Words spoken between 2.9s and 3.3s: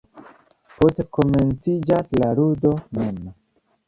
mem.